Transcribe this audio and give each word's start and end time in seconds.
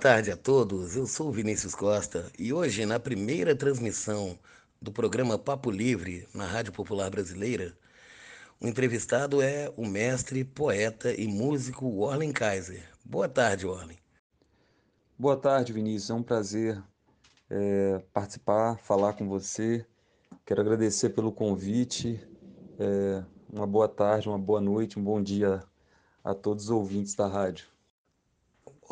Tarde 0.00 0.30
a 0.30 0.36
todos, 0.36 0.96
eu 0.96 1.06
sou 1.06 1.30
Vinícius 1.30 1.74
Costa 1.74 2.32
e 2.38 2.54
hoje, 2.54 2.86
na 2.86 2.98
primeira 2.98 3.54
transmissão 3.54 4.38
do 4.80 4.90
programa 4.90 5.38
Papo 5.38 5.70
Livre 5.70 6.26
na 6.34 6.46
Rádio 6.46 6.72
Popular 6.72 7.10
Brasileira, 7.10 7.76
o 8.58 8.66
entrevistado 8.66 9.42
é 9.42 9.70
o 9.76 9.86
mestre, 9.86 10.42
poeta 10.42 11.12
e 11.12 11.28
músico 11.28 11.98
Orlen 11.98 12.32
Kaiser. 12.32 12.82
Boa 13.04 13.28
tarde, 13.28 13.66
Orlen. 13.66 13.98
Boa 15.18 15.36
tarde, 15.36 15.70
Vinícius. 15.70 16.08
É 16.08 16.14
um 16.14 16.22
prazer 16.22 16.82
é, 17.50 18.02
participar, 18.10 18.78
falar 18.78 19.12
com 19.12 19.28
você. 19.28 19.84
Quero 20.46 20.62
agradecer 20.62 21.10
pelo 21.10 21.30
convite. 21.30 22.26
É, 22.78 23.22
uma 23.52 23.66
boa 23.66 23.86
tarde, 23.86 24.30
uma 24.30 24.38
boa 24.38 24.62
noite, 24.62 24.98
um 24.98 25.04
bom 25.04 25.22
dia 25.22 25.62
a 26.24 26.32
todos 26.32 26.64
os 26.64 26.70
ouvintes 26.70 27.14
da 27.14 27.26
rádio. 27.26 27.66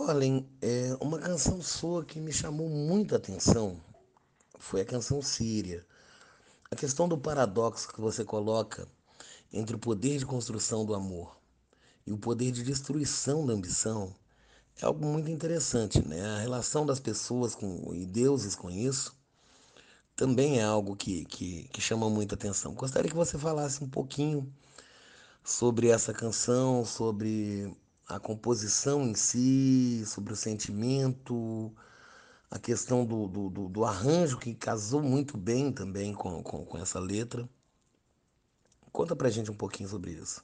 Olhem, 0.00 0.48
é 0.62 0.96
uma 1.00 1.18
canção 1.18 1.60
sua 1.60 2.04
que 2.04 2.20
me 2.20 2.32
chamou 2.32 2.68
muita 2.68 3.16
atenção 3.16 3.80
foi 4.56 4.80
a 4.80 4.84
canção 4.84 5.20
Síria. 5.20 5.84
A 6.70 6.76
questão 6.76 7.08
do 7.08 7.18
paradoxo 7.18 7.92
que 7.92 8.00
você 8.00 8.24
coloca 8.24 8.86
entre 9.52 9.74
o 9.74 9.78
poder 9.78 10.16
de 10.16 10.24
construção 10.24 10.86
do 10.86 10.94
amor 10.94 11.36
e 12.06 12.12
o 12.12 12.16
poder 12.16 12.52
de 12.52 12.62
destruição 12.62 13.44
da 13.44 13.52
ambição 13.52 14.14
é 14.80 14.86
algo 14.86 15.04
muito 15.04 15.32
interessante, 15.32 16.00
né? 16.06 16.24
A 16.24 16.38
relação 16.38 16.86
das 16.86 17.00
pessoas 17.00 17.56
com, 17.56 17.92
e 17.92 18.06
deuses 18.06 18.54
com 18.54 18.70
isso 18.70 19.16
também 20.14 20.60
é 20.60 20.62
algo 20.62 20.94
que, 20.94 21.24
que, 21.24 21.64
que 21.72 21.80
chama 21.80 22.08
muita 22.08 22.36
atenção. 22.36 22.72
Gostaria 22.72 23.10
que 23.10 23.16
você 23.16 23.36
falasse 23.36 23.82
um 23.82 23.88
pouquinho 23.88 24.48
sobre 25.42 25.88
essa 25.88 26.14
canção, 26.14 26.84
sobre 26.84 27.76
a 28.08 28.18
composição 28.18 29.02
em 29.02 29.14
si, 29.14 30.02
sobre 30.06 30.32
o 30.32 30.36
sentimento, 30.36 31.74
a 32.50 32.58
questão 32.58 33.04
do, 33.04 33.28
do, 33.28 33.68
do, 33.68 33.84
arranjo 33.84 34.38
que 34.38 34.54
casou 34.54 35.02
muito 35.02 35.36
bem 35.36 35.70
também 35.70 36.14
com, 36.14 36.42
com, 36.42 36.64
com 36.64 36.78
essa 36.78 36.98
letra. 36.98 37.48
Conta 38.90 39.14
pra 39.14 39.28
gente 39.28 39.50
um 39.50 39.56
pouquinho 39.56 39.88
sobre 39.88 40.12
isso. 40.12 40.42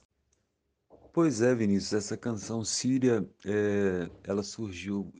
Pois 1.11 1.41
é, 1.41 1.55
Vinícius, 1.55 1.93
essa 1.93 2.15
canção 2.15 2.63
Síria, 2.63 3.27
é, 3.43 4.09
ela 4.23 4.43
surgiu 4.43 5.11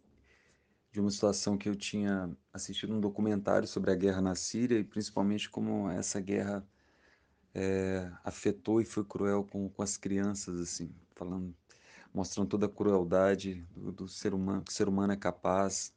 de 0.91 0.99
uma 0.99 1.09
situação 1.09 1.57
que 1.57 1.67
eu 1.67 1.75
tinha 1.75 2.29
assistido 2.53 2.93
um 2.93 3.01
documentário 3.01 3.67
sobre 3.67 3.91
a 3.91 3.95
guerra 3.95 4.21
na 4.21 4.35
Síria 4.35 4.77
e 4.77 4.83
principalmente 4.83 5.49
como 5.49 5.89
essa 5.89 6.21
guerra 6.21 6.65
é, 7.53 8.11
afetou 8.23 8.79
e 8.81 8.85
foi 8.85 9.03
cruel 9.03 9.43
com, 9.43 9.67
com 9.69 9.81
as 9.81 9.97
crianças, 9.97 10.59
assim, 10.59 10.93
falando, 11.15 11.55
mostrando 12.15 12.47
toda 12.47 12.65
a 12.65 12.69
crueldade 12.69 13.67
do, 13.75 13.91
do 13.91 14.07
ser 14.07 14.33
humano, 14.33 14.63
que 14.63 14.71
o 14.71 14.73
ser 14.73 14.87
humano 14.87 15.11
é 15.11 15.17
capaz 15.17 15.93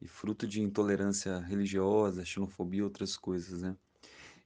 e 0.00 0.06
fruto 0.06 0.46
de 0.46 0.60
intolerância 0.60 1.38
religiosa, 1.40 2.24
xenofobia, 2.24 2.84
outras 2.84 3.16
coisas, 3.16 3.62
né? 3.62 3.74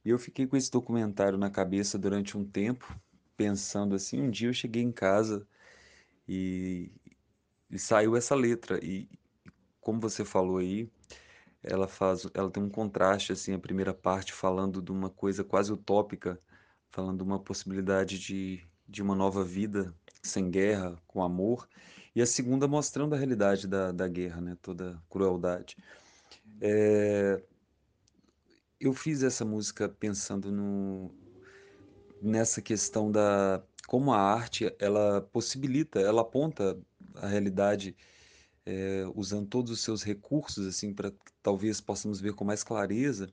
E 0.05 0.09
eu 0.09 0.17
fiquei 0.17 0.47
com 0.47 0.55
esse 0.55 0.71
documentário 0.71 1.37
na 1.37 1.49
cabeça 1.49 1.97
durante 1.97 2.37
um 2.37 2.45
tempo, 2.45 2.97
pensando 3.35 3.95
assim, 3.95 4.21
um 4.21 4.31
dia 4.31 4.47
eu 4.47 4.53
cheguei 4.53 4.81
em 4.81 4.91
casa 4.91 5.45
e, 6.27 6.91
e 7.69 7.77
saiu 7.77 8.15
essa 8.15 8.33
letra 8.33 8.79
e 8.83 9.09
como 9.81 9.99
você 9.99 10.23
falou 10.23 10.57
aí, 10.57 10.89
ela 11.61 11.87
faz, 11.87 12.27
ela 12.33 12.49
tem 12.49 12.63
um 12.63 12.69
contraste 12.69 13.33
assim, 13.33 13.53
a 13.53 13.59
primeira 13.59 13.93
parte 13.93 14.31
falando 14.31 14.81
de 14.81 14.91
uma 14.91 15.09
coisa 15.09 15.43
quase 15.43 15.71
utópica, 15.71 16.39
falando 16.89 17.17
de 17.17 17.23
uma 17.23 17.39
possibilidade 17.39 18.17
de, 18.19 18.65
de 18.87 19.01
uma 19.01 19.15
nova 19.15 19.43
vida 19.43 19.93
sem 20.23 20.49
guerra, 20.49 20.97
com 21.05 21.21
amor, 21.21 21.67
e 22.15 22.21
a 22.21 22.25
segunda 22.25 22.67
mostrando 22.67 23.13
a 23.13 23.17
realidade 23.17 23.67
da, 23.67 23.91
da 23.91 24.07
guerra, 24.07 24.39
né? 24.41 24.57
toda 24.61 25.01
crueldade. 25.09 25.77
É, 26.61 27.41
eu 28.79 28.93
fiz 28.93 29.21
essa 29.23 29.43
música 29.43 29.89
pensando 29.89 30.51
no, 30.51 31.11
nessa 32.21 32.61
questão 32.61 33.11
da 33.11 33.61
como 33.87 34.13
a 34.13 34.17
arte 34.17 34.73
ela 34.79 35.21
possibilita, 35.21 35.99
ela 35.99 36.21
aponta 36.21 36.77
a 37.15 37.27
realidade 37.27 37.95
é, 38.65 39.03
usando 39.13 39.47
todos 39.47 39.71
os 39.71 39.81
seus 39.81 40.03
recursos 40.03 40.65
assim 40.65 40.93
para 40.93 41.11
que 41.11 41.17
talvez 41.41 41.81
possamos 41.81 42.21
ver 42.21 42.33
com 42.33 42.45
mais 42.45 42.63
clareza 42.63 43.29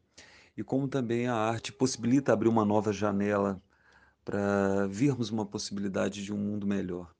e 0.56 0.64
como 0.64 0.88
também 0.88 1.28
a 1.28 1.34
arte 1.34 1.72
possibilita 1.72 2.32
abrir 2.32 2.48
uma 2.48 2.64
nova 2.64 2.92
janela 2.92 3.62
para 4.24 4.86
vermos 4.86 5.30
uma 5.30 5.46
possibilidade 5.46 6.24
de 6.24 6.32
um 6.32 6.38
mundo 6.38 6.66
melhor. 6.66 7.14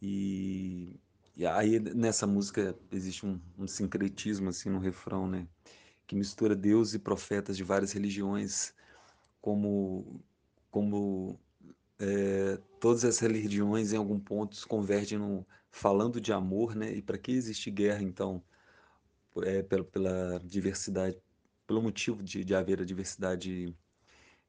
E, 0.00 0.98
e 1.36 1.46
aí 1.46 1.78
nessa 1.78 2.26
música 2.26 2.76
existe 2.90 3.24
um, 3.24 3.40
um, 3.58 3.66
sincretismo 3.66 4.48
assim 4.48 4.68
no 4.70 4.78
refrão, 4.78 5.28
né? 5.28 5.46
Que 6.06 6.16
mistura 6.16 6.56
Deus 6.56 6.94
e 6.94 6.98
profetas 6.98 7.56
de 7.56 7.64
várias 7.64 7.92
religiões, 7.92 8.74
como 9.40 10.20
como 10.70 11.38
é, 11.98 12.58
todas 12.80 13.04
essas 13.04 13.20
religiões 13.20 13.92
em 13.92 13.96
algum 13.96 14.18
ponto 14.18 14.66
convergem 14.66 15.18
no 15.18 15.46
falando 15.70 16.20
de 16.20 16.32
amor, 16.32 16.74
né? 16.74 16.92
E 16.92 17.02
para 17.02 17.18
que 17.18 17.32
existe 17.32 17.70
guerra 17.70 18.02
então? 18.02 18.42
É 19.44 19.62
pela, 19.62 19.84
pela 19.84 20.40
diversidade, 20.44 21.18
pelo 21.66 21.82
motivo 21.82 22.22
de, 22.22 22.44
de 22.44 22.54
haver 22.54 22.80
a 22.82 22.84
diversidade 22.84 23.74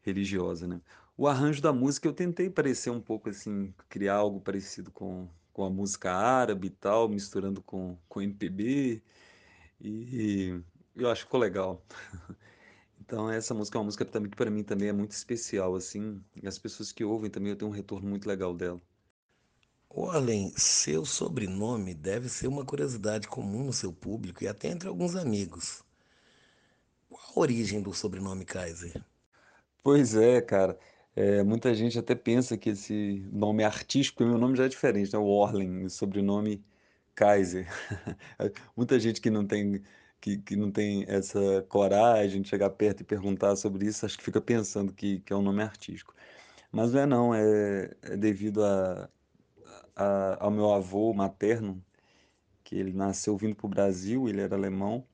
religiosa, 0.04 0.68
né? 0.68 0.82
O 1.18 1.28
arranjo 1.28 1.62
da 1.62 1.74
música 1.74 2.08
eu 2.08 2.14
tentei 2.14 2.50
parecer 2.50 2.90
um 2.90 3.02
pouco 3.02 3.30
assim, 3.30 3.74
criar 3.90 4.16
algo 4.16 4.40
parecido 4.42 4.92
com 4.92 5.28
com 5.54 5.64
a 5.64 5.70
música 5.70 6.12
árabe 6.12 6.68
e 6.68 6.70
tal, 6.72 7.08
misturando 7.08 7.62
com, 7.62 7.98
com 8.10 8.22
MPB, 8.22 9.02
e 9.82 10.60
eu 10.96 11.10
acho 11.10 11.22
que 11.22 11.28
ficou 11.28 11.40
legal. 11.40 11.82
Então 13.06 13.30
essa 13.30 13.54
música 13.54 13.78
é 13.78 13.80
uma 13.80 13.86
música 13.86 14.06
que 14.06 14.30
para 14.30 14.50
mim 14.50 14.64
também 14.64 14.88
é 14.88 14.94
muito 14.94 15.12
especial, 15.12 15.76
assim, 15.76 16.24
e 16.42 16.48
as 16.48 16.58
pessoas 16.58 16.92
que 16.92 17.04
ouvem 17.04 17.30
também 17.30 17.50
eu 17.52 17.56
tenho 17.58 17.70
um 17.70 17.74
retorno 17.74 18.10
muito 18.10 18.28
legal 18.28 18.56
dela. 18.56 18.82
Olhem, 19.90 20.54
seu 20.58 21.06
sobrenome 21.06 21.94
deve 21.94 22.30
ser 22.30 22.48
uma 22.48 22.66
curiosidade 22.66 23.28
comum 23.28 23.66
no 23.66 23.74
seu 23.74 23.92
público 23.92 24.44
e 24.44 24.48
até 24.48 24.70
entre 24.70 24.88
alguns 24.88 25.16
amigos. 25.18 25.84
Qual 27.10 27.24
a 27.36 27.40
origem 27.42 27.82
do 27.82 27.94
sobrenome 27.94 28.46
Kaiser? 28.46 29.04
Pois 29.84 30.16
é, 30.16 30.42
cara. 30.42 30.78
É, 31.16 31.44
muita 31.44 31.74
gente 31.76 32.00
até 32.00 32.16
pensa 32.16 32.58
que 32.58 32.70
esse 32.72 33.20
nome 33.32 33.64
artístico, 33.64 34.24
meu 34.26 34.38
nome 34.38 34.58
já 34.58 34.66
é 34.66 34.68
diferente, 34.70 35.12
né? 35.14 35.20
O 35.20 35.26
o 35.86 35.90
sobrenome 35.90 36.66
Kaiser. 37.16 37.68
muita 38.76 39.00
gente 39.00 39.22
que 39.22 39.30
não 39.30 39.46
tem 39.46 39.84
que, 40.22 40.38
que 40.40 40.56
não 40.56 40.72
tem 40.72 41.04
essa 41.08 41.62
coragem 41.70 42.42
de 42.42 42.48
chegar 42.50 42.70
perto 42.72 43.02
e 43.02 43.04
perguntar 43.04 43.56
sobre 43.58 43.86
isso, 43.88 44.06
acho 44.06 44.18
que 44.18 44.24
fica 44.24 44.40
pensando 44.42 44.94
que, 44.94 45.20
que 45.20 45.34
é 45.34 45.36
um 45.36 45.42
nome 45.42 45.62
artístico. 45.62 46.16
Mas 46.72 46.94
não 46.94 47.02
é 47.02 47.06
não, 47.08 47.36
é, 47.36 47.92
é 48.04 48.18
devido 48.18 48.64
a, 48.66 49.10
a, 49.96 50.46
ao 50.46 50.52
meu 50.52 50.72
avô 50.74 51.14
materno, 51.14 51.84
que 52.64 52.76
ele 52.78 52.94
nasceu 52.94 53.38
vindo 53.38 53.56
para 53.56 53.66
o 53.68 53.70
Brasil, 53.70 54.28
ele 54.30 54.42
era 54.42 54.56
alemão, 54.56 55.08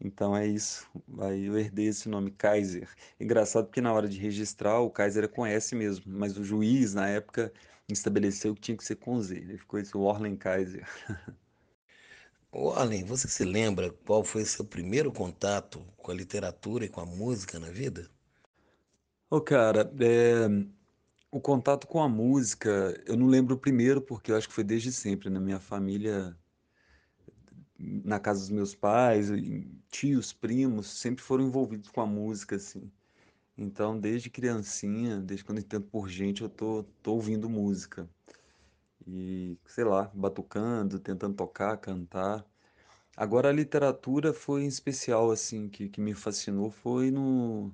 então 0.00 0.36
é 0.36 0.46
isso. 0.46 0.86
Aí 1.20 1.46
eu 1.46 1.58
herdei 1.58 1.86
esse 1.88 2.08
nome, 2.08 2.30
Kaiser. 2.30 2.88
Engraçado 3.18 3.66
porque 3.66 3.80
na 3.80 3.92
hora 3.92 4.08
de 4.08 4.18
registrar, 4.18 4.80
o 4.80 4.90
Kaiser 4.90 5.24
é 5.24 5.28
com 5.28 5.46
S 5.46 5.74
mesmo, 5.74 6.04
mas 6.06 6.36
o 6.36 6.44
juiz, 6.44 6.94
na 6.94 7.08
época, 7.08 7.52
estabeleceu 7.88 8.54
que 8.54 8.60
tinha 8.60 8.76
que 8.76 8.84
ser 8.84 8.96
com 8.96 9.20
Z. 9.20 9.36
Ele 9.36 9.58
ficou 9.58 9.80
esse 9.80 9.96
Orlen 9.96 10.36
Kaiser. 10.36 10.86
Orlen, 12.52 13.04
você 13.04 13.28
se 13.28 13.44
lembra 13.44 13.90
qual 13.90 14.24
foi 14.24 14.44
seu 14.44 14.64
primeiro 14.64 15.12
contato 15.12 15.84
com 15.96 16.10
a 16.10 16.14
literatura 16.14 16.84
e 16.84 16.88
com 16.88 17.00
a 17.00 17.06
música 17.06 17.58
na 17.58 17.70
vida? 17.70 18.10
Ô, 19.30 19.40
cara, 19.40 19.92
é... 20.00 20.46
o 21.30 21.40
contato 21.40 21.86
com 21.86 22.02
a 22.02 22.08
música, 22.08 23.00
eu 23.06 23.16
não 23.16 23.26
lembro 23.26 23.54
o 23.56 23.58
primeiro, 23.58 24.00
porque 24.00 24.30
eu 24.32 24.36
acho 24.36 24.48
que 24.48 24.54
foi 24.54 24.64
desde 24.64 24.92
sempre. 24.92 25.28
Na 25.30 25.40
minha 25.40 25.60
família 25.60 26.36
na 27.78 28.18
casa 28.20 28.40
dos 28.40 28.50
meus 28.50 28.74
pais, 28.74 29.28
tios, 29.90 30.32
primos, 30.32 30.86
sempre 30.88 31.22
foram 31.24 31.46
envolvidos 31.46 31.88
com 31.90 32.00
a 32.00 32.06
música, 32.06 32.56
assim. 32.56 32.90
Então, 33.58 33.98
desde 33.98 34.30
criancinha, 34.30 35.18
desde 35.20 35.44
quando 35.44 35.58
eu 35.58 35.64
entendo 35.64 35.86
por 35.86 36.08
gente, 36.08 36.42
eu 36.42 36.48
tô, 36.50 36.84
tô 37.02 37.14
ouvindo 37.14 37.48
música. 37.50 38.08
E, 39.06 39.58
sei 39.66 39.84
lá, 39.84 40.10
batucando, 40.14 40.98
tentando 41.00 41.34
tocar, 41.36 41.76
cantar. 41.78 42.44
Agora, 43.16 43.50
a 43.50 43.52
literatura 43.52 44.32
foi 44.34 44.64
em 44.64 44.68
especial, 44.68 45.30
assim, 45.30 45.68
que, 45.68 45.88
que 45.88 46.00
me 46.00 46.14
fascinou, 46.14 46.70
foi 46.70 47.10
no... 47.10 47.72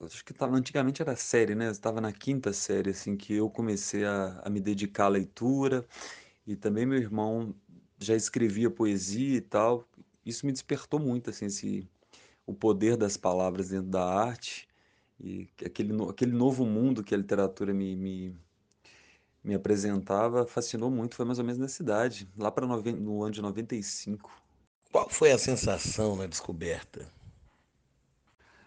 Acho 0.00 0.24
que 0.24 0.32
tava, 0.34 0.56
antigamente 0.56 1.02
era 1.02 1.16
série, 1.16 1.54
né? 1.54 1.70
Estava 1.70 2.00
na 2.00 2.12
quinta 2.12 2.52
série, 2.52 2.90
assim, 2.90 3.16
que 3.16 3.34
eu 3.34 3.50
comecei 3.50 4.04
a, 4.04 4.40
a 4.44 4.50
me 4.50 4.60
dedicar 4.60 5.06
à 5.06 5.08
leitura. 5.08 5.86
E 6.46 6.56
também 6.56 6.86
meu 6.86 6.98
irmão 6.98 7.54
já 8.04 8.14
escrevia 8.14 8.70
poesia 8.70 9.36
e 9.36 9.40
tal. 9.40 9.86
Isso 10.24 10.46
me 10.46 10.52
despertou 10.52 11.00
muito, 11.00 11.30
assim, 11.30 11.46
esse, 11.46 11.88
o 12.46 12.54
poder 12.54 12.96
das 12.96 13.16
palavras 13.16 13.70
dentro 13.70 13.90
da 13.90 14.04
arte 14.04 14.68
e 15.20 15.48
aquele, 15.64 15.92
aquele 16.08 16.32
novo 16.32 16.64
mundo 16.64 17.04
que 17.04 17.14
a 17.14 17.18
literatura 17.18 17.72
me, 17.72 17.94
me, 17.96 18.36
me 19.42 19.54
apresentava 19.54 20.46
fascinou 20.46 20.90
muito, 20.90 21.14
foi 21.14 21.24
mais 21.24 21.38
ou 21.38 21.44
menos 21.44 21.58
nessa 21.58 21.82
idade, 21.82 22.28
lá 22.36 22.50
para 22.50 22.66
no 22.66 23.22
ano 23.22 23.32
de 23.32 23.40
95. 23.40 24.30
Qual 24.90 25.08
foi 25.08 25.32
a 25.32 25.38
sensação 25.38 26.16
na 26.16 26.26
descoberta? 26.26 27.10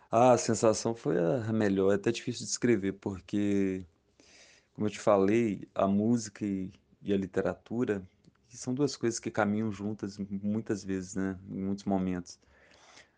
Ah, 0.10 0.32
a 0.32 0.38
sensação 0.38 0.96
foi 0.96 1.18
a 1.20 1.52
melhor, 1.52 1.92
é 1.92 1.96
até 1.96 2.12
difícil 2.12 2.46
de 2.46 2.48
descrever, 2.48 2.94
porque, 2.94 3.86
como 4.74 4.88
eu 4.88 4.92
te 4.92 5.00
falei, 5.00 5.68
a 5.76 5.88
música 5.88 6.46
e, 6.46 6.72
e 7.02 7.14
a 7.14 7.18
literatura 7.18 8.02
são 8.58 8.74
duas 8.74 8.96
coisas 8.96 9.20
que 9.20 9.32
caminham 9.32 9.72
juntas 9.72 10.18
muitas 10.18 10.84
vezes, 10.84 11.16
né, 11.16 11.38
em 11.50 11.64
muitos 11.64 11.86
momentos. 11.86 12.40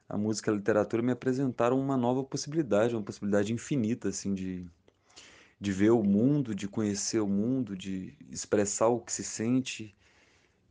A 0.10 0.18
música 0.18 0.50
e 0.50 0.54
a 0.54 0.58
literatura 0.58 1.04
me 1.04 1.12
apresentaram 1.12 1.80
uma 1.80 1.98
nova 1.98 2.24
possibilidade, 2.24 2.96
uma 2.96 3.04
possibilidade 3.04 3.52
infinita, 3.54 4.10
assim, 4.10 4.34
de, 4.34 4.66
de 5.60 5.72
ver 5.72 5.92
o 5.92 6.04
mundo, 6.04 6.56
de 6.56 6.68
conhecer 6.68 7.20
o 7.20 7.28
mundo, 7.28 7.76
de 7.76 8.14
expressar 8.30 8.88
o 8.88 9.02
que 9.02 9.12
se 9.12 9.24
sente, 9.24 9.96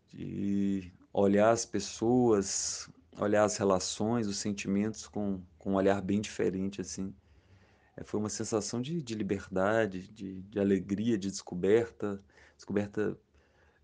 de 0.09 0.91
olhar 1.13 1.51
as 1.51 1.67
pessoas, 1.67 2.89
olhar 3.19 3.45
as 3.45 3.57
relações, 3.57 4.27
os 4.27 4.39
sentimentos 4.39 5.07
com, 5.07 5.41
com 5.59 5.73
um 5.73 5.75
olhar 5.75 6.01
bem 6.01 6.21
diferente, 6.21 6.81
assim. 6.81 7.15
É, 7.97 8.05
foi 8.05 8.21
uma 8.21 8.29
sensação 8.29 8.81
de, 8.81 9.03
de 9.03 9.15
liberdade, 9.15 10.09
de, 10.09 10.43
de 10.43 10.61
alegria, 10.61 11.17
de 11.19 11.31
descoberta, 11.31 12.23
descoberta, 12.55 13.19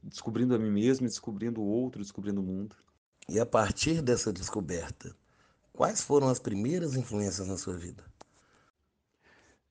descobrindo 0.02 0.54
a 0.54 0.58
mim 0.58 0.70
mesmo, 0.70 1.06
descobrindo 1.06 1.60
o 1.60 1.64
outro, 1.64 2.02
descobrindo 2.02 2.40
o 2.40 2.44
mundo. 2.44 2.76
E 3.28 3.38
a 3.38 3.46
partir 3.46 4.02
dessa 4.02 4.32
descoberta, 4.32 5.14
quais 5.72 6.02
foram 6.02 6.28
as 6.28 6.38
primeiras 6.38 6.96
influências 6.96 7.46
na 7.46 7.56
sua 7.56 7.76
vida? 7.76 8.04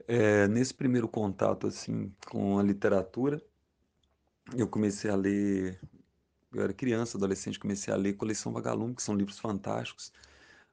É, 0.07 0.47
nesse 0.47 0.73
primeiro 0.73 1.07
contato 1.07 1.67
assim 1.67 2.13
com 2.29 2.57
a 2.57 2.63
literatura, 2.63 3.41
eu 4.55 4.67
comecei 4.67 5.09
a 5.09 5.15
ler. 5.15 5.79
Eu 6.53 6.61
era 6.63 6.73
criança, 6.73 7.17
adolescente, 7.17 7.59
comecei 7.59 7.93
a 7.93 7.97
ler 7.97 8.13
Coleção 8.13 8.51
Vagalume, 8.51 8.95
que 8.95 9.03
são 9.03 9.15
livros 9.15 9.39
fantásticos, 9.39 10.11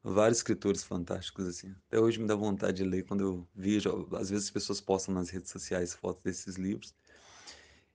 vários 0.03 0.39
escritores 0.39 0.83
fantásticos 0.83 1.47
assim. 1.47 1.75
Até 1.87 2.01
hoje 2.01 2.19
me 2.21 2.27
dá 2.27 2.35
vontade 2.35 2.79
de 2.79 2.85
ler 2.85 3.05
quando 3.05 3.21
eu 3.21 3.49
vejo, 3.55 4.09
às 4.17 4.31
vezes 4.31 4.47
as 4.47 4.51
pessoas 4.51 4.81
postam 4.81 5.15
nas 5.15 5.31
redes 5.31 5.51
sociais 5.51 5.95
fotos 5.95 6.23
desses 6.23 6.57
livros. 6.57 6.95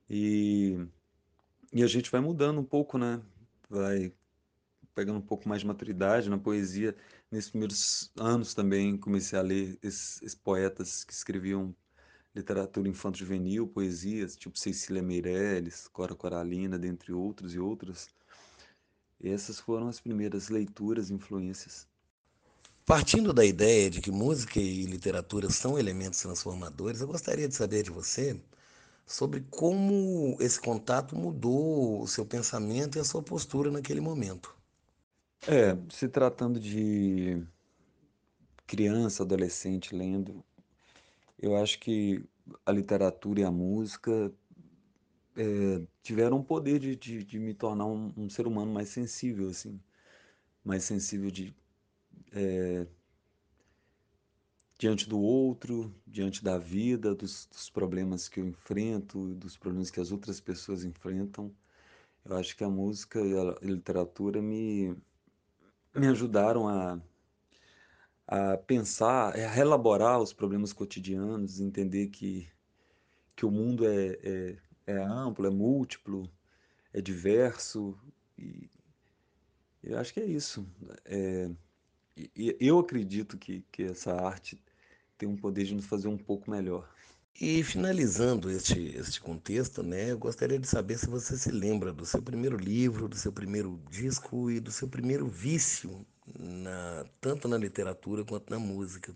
E 0.09 0.87
e 1.73 1.81
a 1.83 1.87
gente 1.87 2.11
vai 2.11 2.21
mudando 2.21 2.59
um 2.59 2.63
pouco, 2.63 2.99
né? 2.99 3.19
Vai 3.67 4.13
pegando 4.93 5.17
um 5.17 5.21
pouco 5.21 5.49
mais 5.49 5.61
de 5.61 5.67
maturidade 5.67 6.29
na 6.29 6.37
poesia. 6.37 6.95
Nesses 7.31 7.49
primeiros 7.49 8.11
anos 8.15 8.53
também 8.53 8.95
comecei 8.95 9.39
a 9.39 9.41
ler 9.41 9.79
esses, 9.81 10.21
esses 10.21 10.35
poetas 10.35 11.03
que 11.03 11.11
escreviam 11.11 11.75
literatura 12.35 12.87
infanto-juvenil, 12.87 13.67
poesias, 13.67 14.35
tipo 14.35 14.57
Cecília 14.57 15.01
Meirelles, 15.01 15.87
Cora 15.87 16.15
Coralina, 16.15 16.77
dentre 16.77 17.11
outros 17.11 17.55
e 17.55 17.59
outras. 17.59 18.07
E 19.19 19.29
essas 19.29 19.59
foram 19.59 19.87
as 19.87 19.99
primeiras 19.99 20.49
leituras, 20.49 21.09
influências. 21.09 21.87
Partindo 22.85 23.33
da 23.33 23.45
ideia 23.45 23.89
de 23.89 24.01
que 24.01 24.11
música 24.11 24.59
e 24.59 24.85
literatura 24.85 25.49
são 25.49 25.79
elementos 25.79 26.21
transformadores, 26.21 27.01
eu 27.01 27.07
gostaria 27.07 27.47
de 27.47 27.55
saber 27.55 27.81
de 27.81 27.89
você 27.89 28.39
sobre 29.05 29.41
como 29.49 30.37
esse 30.39 30.59
contato 30.59 31.15
mudou 31.15 32.01
o 32.01 32.07
seu 32.07 32.25
pensamento 32.25 32.97
e 32.97 33.01
a 33.01 33.03
sua 33.03 33.21
postura 33.21 33.69
naquele 33.69 34.01
momento. 34.01 34.55
É, 35.47 35.77
se 35.89 36.07
tratando 36.07 36.59
de 36.59 37.45
criança, 38.65 39.23
adolescente 39.23 39.95
lendo, 39.95 40.43
eu 41.37 41.55
acho 41.57 41.79
que 41.79 42.23
a 42.65 42.71
literatura 42.71 43.41
e 43.41 43.43
a 43.43 43.51
música 43.51 44.31
é, 45.35 45.81
tiveram 46.01 46.39
o 46.39 46.43
poder 46.43 46.79
de, 46.79 46.95
de, 46.95 47.23
de 47.23 47.39
me 47.39 47.53
tornar 47.53 47.85
um, 47.85 48.13
um, 48.15 48.29
ser 48.29 48.47
humano 48.47 48.71
mais 48.71 48.89
sensível, 48.89 49.49
assim, 49.49 49.79
mais 50.63 50.83
sensível 50.83 51.29
de 51.29 51.53
é, 52.31 52.87
diante 54.77 55.07
do 55.07 55.19
outro, 55.19 55.93
diante 56.05 56.43
da 56.43 56.57
vida, 56.57 57.15
dos, 57.15 57.47
dos 57.47 57.69
problemas 57.69 58.27
que 58.29 58.39
eu 58.39 58.47
enfrento, 58.47 59.33
dos 59.35 59.57
problemas 59.57 59.89
que 59.91 59.99
as 59.99 60.11
outras 60.11 60.39
pessoas 60.39 60.83
enfrentam. 60.83 61.53
Eu 62.25 62.37
acho 62.37 62.55
que 62.55 62.63
a 62.63 62.69
música 62.69 63.19
e 63.21 63.33
a 63.37 63.57
literatura 63.61 64.41
me 64.41 64.95
me 65.95 66.07
ajudaram 66.07 66.67
a, 66.67 66.99
a 68.27 68.57
pensar, 68.57 69.35
a 69.35 69.49
relaborar 69.49 70.19
os 70.19 70.33
problemas 70.33 70.73
cotidianos, 70.73 71.59
entender 71.59 72.07
que, 72.07 72.49
que 73.35 73.45
o 73.45 73.51
mundo 73.51 73.85
é, 73.87 74.17
é, 74.23 74.57
é 74.87 74.97
amplo, 74.97 75.45
é 75.45 75.49
múltiplo, 75.49 76.29
é 76.91 77.01
diverso. 77.01 77.97
E 78.37 78.69
eu 79.83 79.97
acho 79.99 80.13
que 80.13 80.19
é 80.19 80.25
isso. 80.25 80.67
É, 81.05 81.49
e 82.15 82.55
eu 82.59 82.79
acredito 82.79 83.37
que, 83.37 83.61
que 83.71 83.83
essa 83.83 84.13
arte 84.13 84.61
tem 85.17 85.27
um 85.27 85.35
poder 85.35 85.65
de 85.65 85.75
nos 85.75 85.85
fazer 85.85 86.07
um 86.07 86.17
pouco 86.17 86.49
melhor. 86.51 86.89
E 87.39 87.63
finalizando 87.63 88.49
este, 88.51 88.95
este 88.95 89.19
contexto, 89.19 89.81
né, 89.81 90.11
eu 90.11 90.19
gostaria 90.19 90.59
de 90.59 90.67
saber 90.67 90.97
se 90.97 91.07
você 91.07 91.35
se 91.35 91.51
lembra 91.51 91.91
do 91.91 92.05
seu 92.05 92.21
primeiro 92.21 92.57
livro, 92.57 93.07
do 93.07 93.15
seu 93.15 93.31
primeiro 93.31 93.81
disco 93.89 94.51
e 94.51 94.59
do 94.59 94.71
seu 94.71 94.87
primeiro 94.87 95.27
vício, 95.27 96.05
na, 96.39 97.05
tanto 97.19 97.47
na 97.47 97.57
literatura 97.57 98.23
quanto 98.23 98.51
na 98.51 98.59
música. 98.59 99.15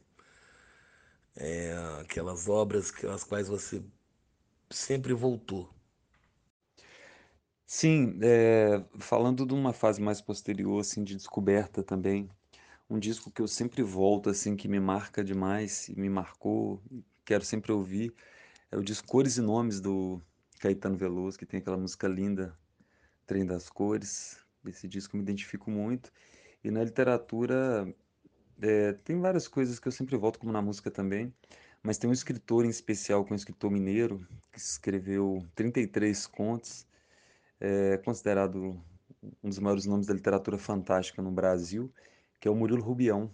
É, 1.35 1.75
aquelas 2.01 2.47
obras 2.49 2.91
às 3.05 3.23
quais 3.23 3.47
você 3.47 3.83
sempre 4.71 5.13
voltou. 5.13 5.69
Sim, 7.65 8.17
é, 8.23 8.83
falando 8.99 9.45
de 9.45 9.53
uma 9.53 9.73
fase 9.73 10.01
mais 10.01 10.21
posterior, 10.21 10.79
assim, 10.79 11.03
de 11.03 11.15
descoberta 11.15 11.83
também, 11.83 12.29
um 12.89 12.99
disco 12.99 13.31
que 13.31 13.41
eu 13.41 13.47
sempre 13.47 13.83
volto, 13.83 14.29
assim, 14.29 14.55
que 14.55 14.67
me 14.67 14.79
marca 14.79 15.23
demais, 15.23 15.89
me 15.95 16.09
marcou, 16.09 16.81
quero 17.25 17.43
sempre 17.43 17.71
ouvir, 17.71 18.13
é 18.71 18.77
o 18.77 18.83
disco 18.83 19.07
Cores 19.07 19.37
e 19.37 19.41
Nomes 19.41 19.79
do 19.79 20.21
Caetano 20.59 20.97
Veloso, 20.97 21.37
que 21.37 21.45
tem 21.45 21.59
aquela 21.59 21.77
música 21.77 22.07
linda, 22.07 22.57
Trem 23.25 23.45
das 23.45 23.69
Cores. 23.69 24.39
Esse 24.65 24.87
disco 24.87 25.15
eu 25.15 25.19
me 25.19 25.23
identifico 25.23 25.69
muito. 25.69 26.11
E 26.63 26.71
na 26.71 26.83
literatura 26.83 27.93
é, 28.61 28.93
tem 28.93 29.19
várias 29.19 29.47
coisas 29.47 29.79
que 29.79 29.87
eu 29.87 29.91
sempre 29.91 30.15
volto, 30.17 30.39
como 30.39 30.51
na 30.51 30.61
música 30.61 30.89
também, 30.89 31.33
mas 31.83 31.97
tem 31.97 32.09
um 32.09 32.13
escritor 32.13 32.65
em 32.65 32.69
especial, 32.69 33.23
que 33.23 33.31
é 33.31 33.33
um 33.33 33.37
escritor 33.37 33.69
mineiro, 33.71 34.25
que 34.51 34.59
escreveu 34.59 35.45
33 35.55 36.27
contos, 36.27 36.87
é 37.59 37.97
considerado 37.97 38.81
um 39.43 39.49
dos 39.49 39.59
maiores 39.59 39.85
nomes 39.85 40.07
da 40.07 40.13
literatura 40.13 40.57
fantástica 40.57 41.21
no 41.21 41.31
Brasil, 41.31 41.91
que 42.39 42.47
é 42.47 42.51
o 42.51 42.55
Murilo 42.55 42.81
Rubião. 42.81 43.31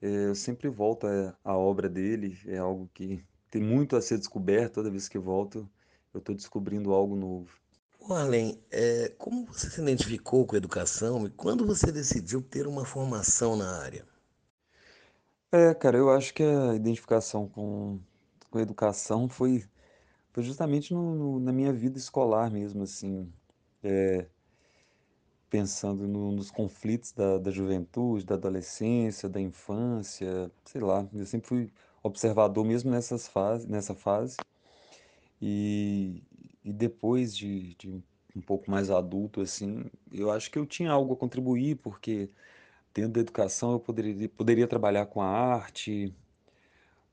É, 0.00 0.26
eu 0.26 0.34
sempre 0.34 0.68
volto 0.68 1.06
à 1.44 1.56
obra 1.56 1.88
dele, 1.88 2.38
é 2.46 2.58
algo 2.58 2.90
que 2.92 3.24
tem 3.50 3.62
muito 3.62 3.96
a 3.96 4.02
ser 4.02 4.18
descoberto. 4.18 4.74
Toda 4.74 4.90
vez 4.90 5.08
que 5.08 5.18
volto, 5.18 5.68
eu 6.12 6.18
estou 6.18 6.34
descobrindo 6.34 6.92
algo 6.92 7.16
novo. 7.16 7.50
Arlen, 8.10 8.60
é, 8.70 9.08
como 9.16 9.46
você 9.46 9.70
se 9.70 9.80
identificou 9.80 10.46
com 10.46 10.54
a 10.54 10.58
educação 10.58 11.26
e 11.26 11.30
quando 11.30 11.64
você 11.66 11.90
decidiu 11.90 12.42
ter 12.42 12.66
uma 12.66 12.84
formação 12.84 13.56
na 13.56 13.80
área? 13.80 14.06
É, 15.50 15.72
cara, 15.72 15.96
eu 15.96 16.10
acho 16.10 16.34
que 16.34 16.42
a 16.42 16.74
identificação 16.74 17.48
com, 17.48 18.00
com 18.50 18.58
a 18.58 18.62
educação 18.62 19.28
foi, 19.28 19.64
foi 20.32 20.42
justamente 20.42 20.92
no, 20.92 21.14
no, 21.14 21.40
na 21.40 21.52
minha 21.52 21.72
vida 21.72 21.96
escolar 21.96 22.50
mesmo, 22.50 22.82
assim. 22.82 23.32
É, 23.82 24.26
pensando 25.54 26.08
no, 26.08 26.32
nos 26.32 26.50
conflitos 26.50 27.12
da, 27.12 27.38
da 27.38 27.48
juventude, 27.52 28.26
da 28.26 28.34
adolescência, 28.34 29.28
da 29.28 29.40
infância, 29.40 30.50
sei 30.64 30.80
lá. 30.80 31.06
Eu 31.14 31.24
sempre 31.26 31.46
fui 31.46 31.72
observador 32.02 32.64
mesmo 32.64 32.90
nessas 32.90 33.28
fase, 33.28 33.70
nessa 33.70 33.94
fase. 33.94 34.36
E, 35.40 36.24
e 36.64 36.72
depois 36.72 37.36
de, 37.36 37.76
de 37.76 37.88
um 38.34 38.40
pouco 38.40 38.68
mais 38.68 38.90
adulto, 38.90 39.40
assim, 39.40 39.84
eu 40.12 40.28
acho 40.32 40.50
que 40.50 40.58
eu 40.58 40.66
tinha 40.66 40.90
algo 40.90 41.14
a 41.14 41.16
contribuir, 41.16 41.76
porque 41.76 42.28
dentro 42.92 43.12
da 43.12 43.20
educação 43.20 43.74
eu 43.74 43.78
poderia, 43.78 44.28
poderia 44.30 44.66
trabalhar 44.66 45.06
com 45.06 45.22
a 45.22 45.28
arte, 45.28 46.12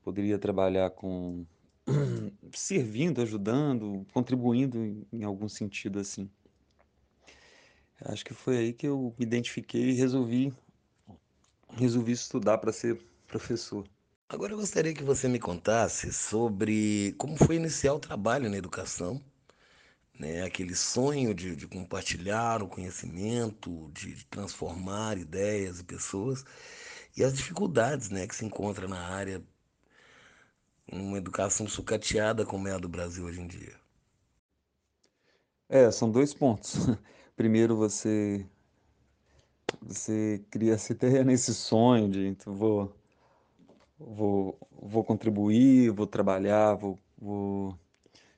poderia 0.02 0.36
trabalhar 0.36 0.90
com 0.90 1.46
servindo, 2.52 3.22
ajudando, 3.22 4.04
contribuindo 4.12 4.84
em, 4.84 5.06
em 5.12 5.22
algum 5.22 5.48
sentido 5.48 6.00
assim. 6.00 6.28
Acho 8.04 8.24
que 8.24 8.34
foi 8.34 8.58
aí 8.58 8.72
que 8.72 8.86
eu 8.86 9.14
me 9.18 9.24
identifiquei 9.24 9.90
e 9.90 9.94
resolvi 9.94 10.52
resolvi 11.76 12.12
estudar 12.12 12.58
para 12.58 12.72
ser 12.72 13.00
professor. 13.26 13.86
Agora 14.28 14.52
eu 14.52 14.58
gostaria 14.58 14.94
que 14.94 15.02
você 15.02 15.28
me 15.28 15.38
contasse 15.38 16.12
sobre 16.12 17.14
como 17.18 17.36
foi 17.36 17.56
iniciar 17.56 17.94
o 17.94 18.00
trabalho 18.00 18.48
na 18.48 18.56
educação, 18.56 19.22
né? 20.18 20.42
aquele 20.42 20.74
sonho 20.74 21.34
de, 21.34 21.54
de 21.54 21.66
compartilhar 21.66 22.62
o 22.62 22.68
conhecimento, 22.68 23.90
de, 23.92 24.14
de, 24.14 24.24
transformar 24.26 25.18
ideias 25.18 25.80
e 25.80 25.84
pessoas, 25.84 26.44
e 27.16 27.22
as 27.22 27.34
dificuldades 27.34 28.08
né, 28.08 28.26
que 28.26 28.34
se 28.34 28.44
encontra 28.44 28.88
na 28.88 29.00
área, 29.00 29.42
uma 30.90 31.18
educação 31.18 31.68
sucateada 31.68 32.44
como 32.44 32.68
é 32.68 32.72
a 32.72 32.78
do 32.78 32.88
Brasil 32.88 33.24
hoje 33.24 33.40
em 33.40 33.46
dia. 33.46 33.74
É, 35.68 35.90
são 35.90 36.10
dois 36.10 36.34
pontos. 36.34 36.76
Primeiro, 37.36 37.76
você 37.76 38.46
você 39.80 40.44
cria, 40.50 40.76
você 40.78 40.94
tem 40.94 41.10
nesse 41.24 41.54
sonho 41.54 42.08
de 42.10 42.26
então, 42.26 42.54
vou, 42.54 42.94
vou, 43.98 44.58
vou 44.70 45.04
contribuir, 45.04 45.90
vou 45.90 46.06
trabalhar, 46.06 46.74
vou, 46.74 46.98
vou 47.18 47.78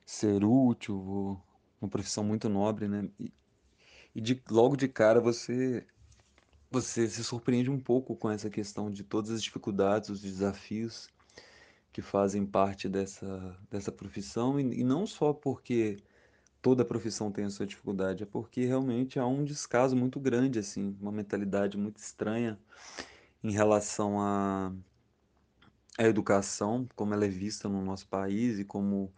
ser 0.05 0.43
útil, 0.43 1.01
vou, 1.01 1.41
uma 1.81 1.89
profissão 1.89 2.23
muito 2.23 2.49
nobre, 2.49 2.87
né? 2.87 3.09
E, 3.19 3.31
e 4.15 4.21
de, 4.21 4.41
logo 4.49 4.75
de 4.75 4.87
cara 4.87 5.19
você 5.19 5.85
você 6.71 7.07
se 7.07 7.23
surpreende 7.23 7.69
um 7.69 7.79
pouco 7.79 8.15
com 8.15 8.29
essa 8.29 8.49
questão 8.49 8.91
de 8.91 9.03
todas 9.03 9.31
as 9.31 9.41
dificuldades, 9.41 10.09
os 10.09 10.21
desafios 10.21 11.09
que 11.93 12.01
fazem 12.01 12.45
parte 12.45 12.89
dessa, 12.89 13.57
dessa 13.71 13.91
profissão, 13.91 14.59
e, 14.59 14.81
e 14.81 14.83
não 14.83 15.07
só 15.07 15.31
porque 15.31 15.97
toda 16.65 16.83
profissão 16.83 17.31
tem 17.31 17.45
a 17.45 17.49
sua 17.51 17.67
dificuldade, 17.67 18.23
é 18.23 18.25
porque 18.25 18.65
realmente 18.65 19.19
há 19.19 19.27
um 19.27 19.43
descaso 19.43 19.95
muito 19.95 20.19
grande, 20.19 20.57
assim, 20.57 20.97
uma 20.99 21.11
mentalidade 21.11 21.77
muito 21.77 21.97
estranha 21.97 22.57
em 23.43 23.51
relação 23.51 24.19
à, 24.19 24.73
à 25.95 26.03
educação, 26.05 26.89
como 26.95 27.13
ela 27.13 27.23
é 27.23 27.29
vista 27.29 27.69
no 27.69 27.85
nosso 27.85 28.07
país 28.07 28.57
e 28.57 28.65
como 28.65 29.13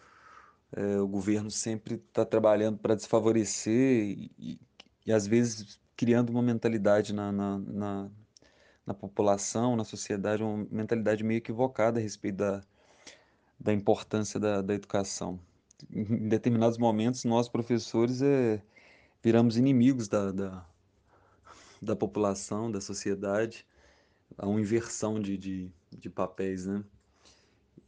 é, 0.74 1.00
o 1.00 1.08
governo 1.08 1.50
sempre 1.50 1.96
está 1.96 2.26
trabalhando 2.26 2.80
para 2.80 2.96
desfavorecer 2.96 4.04
e, 4.04 4.30
e, 4.38 4.60
e, 5.06 5.14
às 5.14 5.26
vezes, 5.26 5.80
criando 5.96 6.32
uma 6.32 6.42
mentalidade 6.42 7.14
na, 7.14 7.32
na, 7.32 7.60
na, 7.60 8.12
na 8.86 8.94
população, 8.94 9.78
na 9.78 9.86
sociedade, 9.86 10.44
uma 10.44 10.68
mentalidade 10.70 11.24
meio 11.24 11.38
equivocada 11.38 11.98
a 11.98 12.04
respeito 12.04 12.40
da, 12.40 12.62
da 13.58 13.72
importância 13.72 14.38
da, 14.38 14.62
da 14.62 14.74
educação. 14.74 15.40
Em 15.92 16.28
determinados 16.28 16.78
momentos, 16.78 17.24
nós, 17.24 17.48
professores, 17.48 18.22
é, 18.22 18.62
viramos 19.22 19.58
inimigos 19.58 20.08
da, 20.08 20.32
da, 20.32 20.66
da 21.82 21.96
população, 21.96 22.72
da 22.72 22.82
sociedade, 22.82 23.66
há 24.38 24.48
uma 24.48 24.60
inversão 24.60 25.20
de, 25.20 25.38
de, 25.38 25.72
de 25.92 26.10
papéis, 26.10 26.66
né? 26.66 26.84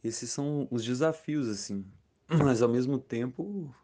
Esses 0.02 0.30
são 0.30 0.66
os 0.70 0.84
desafios, 0.84 1.48
assim. 1.48 1.84
Mas, 2.28 2.62
ao 2.62 2.68
mesmo 2.68 2.98
tempo, 2.98 3.74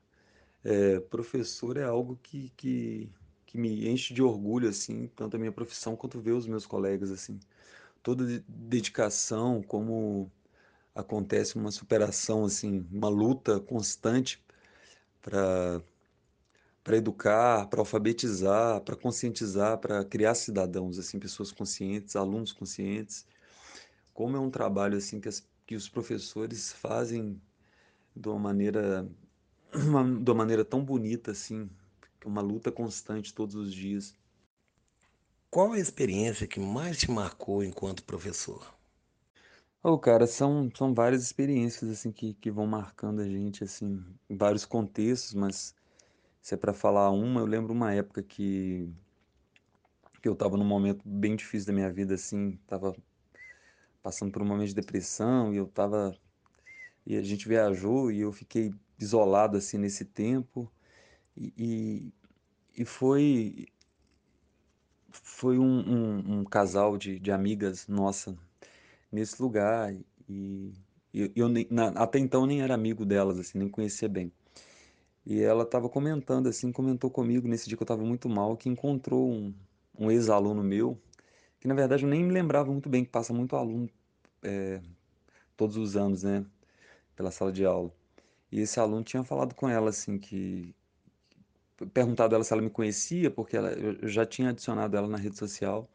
é, 0.65 1.01
professor 1.01 1.77
é 1.77 1.85
algo 1.85 2.19
que, 2.23 2.51
que, 2.57 3.11
que 3.45 3.59
me 3.59 3.89
enche 3.89 4.15
de 4.15 4.23
orgulho, 4.23 4.69
assim, 4.69 5.09
tanto 5.15 5.37
a 5.37 5.39
minha 5.39 5.53
profissão 5.53 5.97
quanto 5.97 6.21
ver 6.21 6.33
os 6.33 6.47
meus 6.47 6.67
colegas, 6.67 7.11
assim. 7.11 7.39
Toda 8.03 8.43
dedicação, 8.49 9.63
como 9.63 10.31
acontece 10.97 11.57
uma 11.57 11.71
superação, 11.71 12.45
assim, 12.45 12.87
uma 12.91 13.09
luta 13.09 13.61
constante 13.61 14.43
para 15.23 15.83
para 16.83 16.97
educar, 16.97 17.67
para 17.67 17.81
alfabetizar, 17.81 18.81
para 18.83 18.95
conscientizar, 18.97 19.77
para 19.79 20.05
criar 20.05 20.37
cidadãos, 20.37 21.01
assim, 21.01 21.19
pessoas 21.19 21.51
conscientes, 21.51 22.15
alunos 22.15 22.53
conscientes. 22.53 23.27
Como 24.15 24.37
é 24.37 24.41
um 24.41 24.51
trabalho 24.51 24.97
assim 24.97 25.21
que, 25.21 25.29
as, 25.29 25.45
que 25.67 25.75
os 25.75 25.89
professores 25.89 26.73
fazem 26.73 27.41
de 28.15 28.29
uma 28.29 28.39
maneira 28.39 29.09
uma, 29.75 30.05
de 30.05 30.31
uma 30.31 30.35
maneira 30.35 30.65
tão 30.65 30.85
bonita 30.85 31.33
assim, 31.33 31.69
uma 32.25 32.41
luta 32.41 32.71
constante 32.71 33.35
todos 33.35 33.57
os 33.57 33.75
dias. 33.75 34.15
Qual 35.51 35.73
a 35.73 35.79
experiência 35.81 36.47
que 36.47 36.61
mais 36.61 36.99
te 36.99 37.11
marcou 37.11 37.65
enquanto 37.65 38.05
professor? 38.05 38.76
Oh, 39.89 39.97
cara, 39.97 40.27
são, 40.27 40.69
são 40.75 40.93
várias 40.93 41.23
experiências 41.23 41.89
assim 41.89 42.11
que, 42.11 42.35
que 42.35 42.51
vão 42.51 42.67
marcando 42.67 43.21
a 43.21 43.29
gente 43.29 43.63
assim, 43.63 44.05
em 44.29 44.37
vários 44.37 44.65
contextos, 44.65 45.33
mas 45.33 45.77
se 46.43 46.55
é 46.55 46.57
para 46.57 46.73
falar 46.75 47.11
uma, 47.13 47.41
eu 47.41 47.47
lembro 47.47 47.73
uma 47.73 47.95
época 47.95 48.21
que 48.21 48.93
que 50.21 50.29
eu 50.29 50.33
estava 50.33 50.57
num 50.57 50.65
momento 50.65 51.09
bem 51.09 51.37
difícil 51.37 51.69
da 51.69 51.73
minha 51.73 51.93
vida 51.93 52.15
assim, 52.15 52.59
tava 52.67 52.97
passando 54.03 54.33
por 54.33 54.43
um 54.43 54.45
momento 54.47 54.69
de 54.71 54.75
depressão 54.75 55.55
e 55.55 55.57
eu 55.57 55.69
tava 55.69 56.17
e 57.07 57.17
a 57.17 57.23
gente 57.23 57.49
viajou 57.49 58.11
e 58.11 58.21
eu 58.21 58.33
fiquei 58.33 58.75
isolado 58.99 59.57
assim 59.57 59.79
nesse 59.79 60.05
tempo 60.05 60.69
e, 61.37 61.55
e, 61.57 62.15
e 62.83 62.85
foi 62.85 63.67
foi 65.11 65.59
um, 65.61 65.65
um, 65.65 66.41
um 66.41 66.45
casal 66.45 66.99
de, 66.99 67.21
de 67.21 67.31
amigas 67.31 67.87
nossa 67.89 68.37
nesse 69.11 69.41
lugar 69.41 69.95
e, 70.29 70.73
e 71.15 71.33
eu 71.35 71.49
na, 71.71 71.89
até 71.89 72.19
então 72.19 72.47
nem 72.47 72.63
era 72.63 72.75
amigo 72.75 73.05
delas 73.05 73.39
assim 73.39 73.59
nem 73.59 73.69
conhecia 73.69 74.09
bem. 74.09 74.33
E 75.25 75.43
ela 75.43 75.65
estava 75.65 75.89
comentando 75.89 76.49
assim 76.49 76.73
comentou 76.73 77.11
comigo 77.11 77.49
nesse 77.49 77.69
dia 77.69 77.77
que 77.77 77.83
eu 77.83 77.85
estava 77.85 78.05
muito 78.05 78.29
mal 78.29 78.57
que 78.57 78.69
encontrou 78.69 79.31
um, 79.31 79.55
um 79.99 80.11
ex-aluno 80.11 80.63
meu 80.63 81.01
que 81.61 81.69
na 81.69 81.75
verdade 81.75 82.05
eu 82.05 82.09
nem 82.09 82.25
me 82.25 82.33
lembrava 82.33 82.71
muito 82.71 82.89
bem 82.89 83.05
que 83.05 83.11
passa 83.11 83.33
muito 83.33 83.57
aluno 83.57 83.89
é, 84.43 84.81
todos 85.57 85.77
os 85.77 85.97
anos 85.97 86.23
né 86.23 86.47
pela 87.17 87.31
sala 87.31 87.53
de 87.53 87.65
aula. 87.65 87.93
E 88.53 88.61
esse 88.61 88.79
aluno 88.79 89.03
tinha 89.03 89.25
falado 89.25 89.55
com 89.55 89.69
ela 89.69 89.91
assim 89.91 90.19
que 90.19 90.75
perguntado 91.93 92.35
ela 92.35 92.45
se 92.45 92.53
ela 92.53 92.63
me 92.63 92.71
conhecia, 92.71 93.31
porque 93.31 93.57
ela, 93.57 93.71
eu 93.73 94.09
já 94.09 94.25
tinha 94.25 94.51
adicionado 94.51 94.97
ela 94.97 95.09
na 95.09 95.19
rede 95.19 95.37
social, 95.37 95.89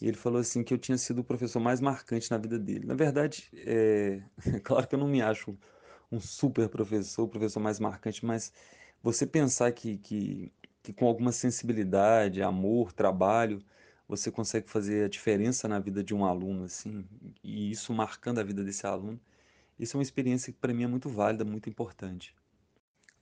e 0.00 0.08
ele 0.08 0.16
falou 0.16 0.40
assim 0.40 0.64
que 0.64 0.72
eu 0.72 0.78
tinha 0.78 0.96
sido 0.96 1.20
o 1.20 1.24
professor 1.24 1.60
mais 1.60 1.80
marcante 1.80 2.30
na 2.30 2.38
vida 2.38 2.58
dele. 2.58 2.86
Na 2.86 2.94
verdade, 2.94 3.50
é, 3.54 4.22
é 4.46 4.58
claro 4.60 4.86
que 4.86 4.94
eu 4.94 4.98
não 4.98 5.08
me 5.08 5.20
acho 5.20 5.56
um 6.10 6.18
super 6.20 6.68
professor, 6.68 7.24
o 7.24 7.28
professor 7.28 7.60
mais 7.60 7.78
marcante, 7.78 8.24
mas 8.24 8.52
você 9.02 9.26
pensar 9.26 9.70
que, 9.72 9.98
que, 9.98 10.52
que 10.82 10.92
com 10.92 11.06
alguma 11.06 11.32
sensibilidade, 11.32 12.42
amor, 12.42 12.92
trabalho, 12.92 13.62
você 14.08 14.30
consegue 14.30 14.68
fazer 14.68 15.04
a 15.04 15.08
diferença 15.08 15.68
na 15.68 15.78
vida 15.78 16.02
de 16.02 16.14
um 16.14 16.24
aluno, 16.24 16.64
assim, 16.64 17.04
e 17.44 17.70
isso 17.70 17.92
marcando 17.92 18.40
a 18.40 18.42
vida 18.42 18.64
desse 18.64 18.86
aluno, 18.86 19.20
isso 19.78 19.96
é 19.96 19.98
uma 19.98 20.02
experiência 20.02 20.52
que 20.52 20.58
para 20.58 20.74
mim 20.74 20.82
é 20.82 20.88
muito 20.88 21.08
válida, 21.08 21.44
muito 21.44 21.68
importante. 21.68 22.34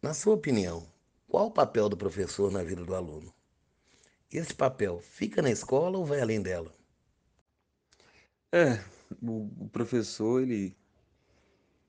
Na 0.01 0.15
sua 0.15 0.35
opinião, 0.35 0.87
qual 1.29 1.47
o 1.47 1.51
papel 1.51 1.89
do 1.89 1.97
professor 1.97 2.51
na 2.51 2.63
vida 2.63 2.85
do 2.85 2.95
aluno? 2.95 3.33
Esse 4.33 4.55
papel 4.55 5.01
fica 5.01 5.41
na 5.43 5.51
escola 5.51 5.99
ou 5.99 6.05
vai 6.05 6.21
além 6.21 6.43
dela? 6.43 6.73
É, 8.53 8.83
o, 9.23 9.69
professor, 9.71 10.43
ele 10.43 10.77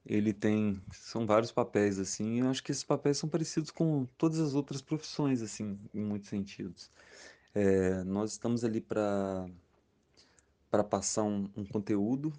Ele 0.06 0.34
tem 0.34 0.82
são 0.92 1.26
vários 1.26 1.52
papéis, 1.52 2.00
assim, 2.00 2.40
eu 2.42 2.50
acho 2.50 2.64
que 2.64 2.72
esses 2.72 2.84
papéis 2.84 3.18
são 3.18 3.30
parecidos 3.30 3.70
com 3.72 4.06
todas 4.18 4.40
as 4.40 4.54
outras 4.56 4.82
profissões, 4.82 5.42
assim, 5.42 5.80
em 5.94 6.02
muitos 6.04 6.30
sentidos. 6.30 6.90
Eh, 7.56 8.04
nós 8.06 8.32
estamos 8.34 8.64
ali 8.66 8.82
para 8.82 9.48
para 10.70 10.84
passar 10.84 11.24
um 11.24 11.50
um 11.56 11.66
conteúdo, 11.66 12.34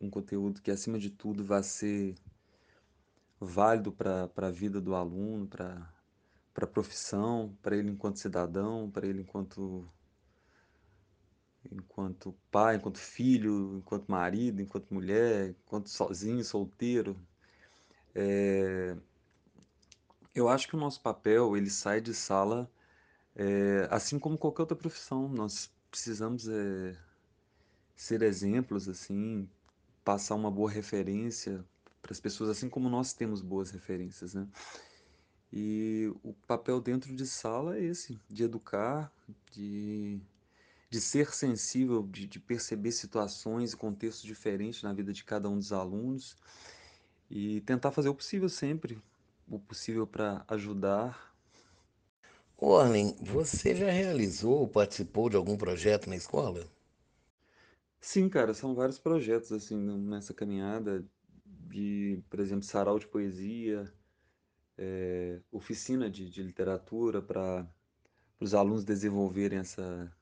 um 0.00 0.10
conteúdo 0.10 0.60
que, 0.62 0.70
acima 0.70 0.98
de 0.98 1.10
tudo, 1.10 1.44
vai 1.44 1.62
ser 1.62 2.14
válido 3.40 3.92
para 3.92 4.30
a 4.36 4.50
vida 4.50 4.80
do 4.80 4.94
aluno, 4.94 5.46
para 5.46 5.92
para 6.56 6.64
a 6.64 6.68
profissão, 6.68 7.54
para 7.62 7.76
ele 7.76 7.90
enquanto 7.90 8.16
cidadão, 8.18 8.90
para 8.90 9.06
ele 9.06 9.20
enquanto 9.20 9.86
enquanto 11.70 12.34
pai, 12.50 12.76
enquanto 12.76 12.98
filho, 12.98 13.76
enquanto 13.78 14.08
marido, 14.10 14.62
enquanto 14.62 14.92
mulher, 14.94 15.50
enquanto 15.50 15.88
sozinho, 15.90 16.42
solteiro. 16.44 17.16
Eh 18.14 18.96
Eu 20.34 20.48
acho 20.48 20.68
que 20.68 20.76
o 20.76 20.78
nosso 20.78 21.00
papel, 21.00 21.56
ele 21.56 21.70
sai 21.70 22.00
de 22.00 22.14
sala, 22.14 22.70
eh, 23.36 23.88
assim 23.90 24.18
como 24.18 24.38
qualquer 24.38 24.62
outra 24.62 24.76
profissão, 24.76 25.28
nós 25.28 25.72
precisamos, 25.90 26.48
eh, 26.48 26.96
ser 27.94 28.22
exemplos, 28.22 28.88
assim, 28.88 29.48
passar 30.04 30.34
uma 30.34 30.50
boa 30.50 30.70
referência 30.70 31.64
para 32.02 32.12
as 32.12 32.20
pessoas, 32.20 32.50
assim 32.50 32.68
como 32.68 32.88
nós 32.88 33.12
temos 33.12 33.40
boas 33.42 33.70
referências, 33.70 34.34
né. 34.34 34.46
E 35.52 36.12
o 36.22 36.32
papel 36.46 36.80
dentro 36.80 37.14
de 37.14 37.26
sala 37.26 37.76
é 37.76 37.82
esse, 37.84 38.18
de 38.30 38.44
educar, 38.44 39.12
de 39.52 40.20
de 40.90 41.00
ser 41.00 41.34
sensível, 41.34 42.02
de 42.04 42.26
de 42.28 42.40
perceber 42.40 42.92
situações 42.92 43.72
e 43.72 43.76
contextos 43.76 44.24
diferentes 44.24 44.82
na 44.82 44.92
vida 44.92 45.12
de 45.12 45.24
cada 45.24 45.48
um 45.48 45.58
dos 45.58 45.72
alunos, 45.72 46.36
e 47.30 47.60
tentar 47.62 47.92
fazer 47.92 48.08
o 48.08 48.14
possível 48.14 48.48
sempre, 48.48 49.02
o 49.48 49.58
possível 49.58 50.06
para 50.06 50.44
ajudar 50.48 51.34
Orlen, 52.58 53.16
você 53.18 53.74
já 53.74 53.90
realizou 53.90 54.58
ou 54.58 54.68
participou 54.68 55.30
de 55.30 55.36
algum 55.36 55.56
projeto 55.56 56.06
na 56.10 56.16
escola? 56.16 56.66
Sim, 58.00 58.28
cara, 58.28 58.54
são 58.54 58.74
vários 58.74 58.98
projetos 58.98 59.52
assim 59.52 59.76
nessa 59.76 60.32
caminhada 60.32 61.04
de, 61.44 62.22
por 62.30 62.40
exemplo, 62.40 62.64
sarau 62.64 62.98
de 62.98 63.06
poesia, 63.08 63.92
eh, 64.78 65.40
oficina 65.50 66.10
de, 66.10 66.28
de 66.28 66.42
literatura 66.42 67.22
para 67.22 67.66
os 68.40 68.54
alunos 68.54 68.84
desenvolverem 68.84 69.58
essa, 69.58 70.12